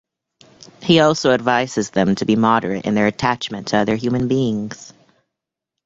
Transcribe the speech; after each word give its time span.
He 0.81 0.99
also 0.99 1.31
advices 1.31 1.91
them 1.91 2.15
to 2.15 2.25
be 2.25 2.35
moderate 2.35 2.87
in 2.87 2.95
their 2.95 3.05
attachment 3.05 3.67
to 3.67 3.77
other 3.77 3.95
human 3.95 4.27
beings. 4.27 4.93